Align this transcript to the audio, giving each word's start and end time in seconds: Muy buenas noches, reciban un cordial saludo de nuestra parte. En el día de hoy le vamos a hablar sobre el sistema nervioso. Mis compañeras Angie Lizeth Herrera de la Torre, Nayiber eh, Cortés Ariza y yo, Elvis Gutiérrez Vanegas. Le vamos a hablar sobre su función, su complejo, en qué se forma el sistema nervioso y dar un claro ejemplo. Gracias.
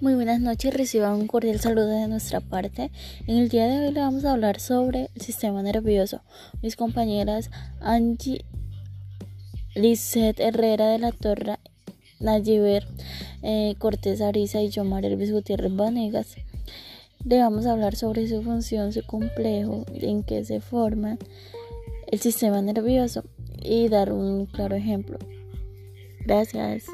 Muy 0.00 0.14
buenas 0.14 0.40
noches, 0.40 0.72
reciban 0.72 1.14
un 1.14 1.26
cordial 1.26 1.58
saludo 1.58 1.88
de 1.88 2.06
nuestra 2.06 2.38
parte. 2.38 2.92
En 3.26 3.36
el 3.36 3.48
día 3.48 3.66
de 3.66 3.80
hoy 3.80 3.92
le 3.92 3.98
vamos 3.98 4.24
a 4.24 4.30
hablar 4.30 4.60
sobre 4.60 5.10
el 5.12 5.20
sistema 5.20 5.60
nervioso. 5.60 6.20
Mis 6.62 6.76
compañeras 6.76 7.50
Angie 7.80 8.44
Lizeth 9.74 10.38
Herrera 10.38 10.86
de 10.86 11.00
la 11.00 11.10
Torre, 11.10 11.56
Nayiber 12.20 12.86
eh, 13.42 13.74
Cortés 13.78 14.20
Ariza 14.20 14.62
y 14.62 14.68
yo, 14.68 14.84
Elvis 14.84 15.32
Gutiérrez 15.32 15.74
Vanegas. 15.74 16.36
Le 17.24 17.40
vamos 17.40 17.66
a 17.66 17.72
hablar 17.72 17.96
sobre 17.96 18.28
su 18.28 18.40
función, 18.44 18.92
su 18.92 19.04
complejo, 19.04 19.84
en 19.94 20.22
qué 20.22 20.44
se 20.44 20.60
forma 20.60 21.18
el 22.06 22.20
sistema 22.20 22.62
nervioso 22.62 23.24
y 23.60 23.88
dar 23.88 24.12
un 24.12 24.46
claro 24.46 24.76
ejemplo. 24.76 25.18
Gracias. 26.24 26.84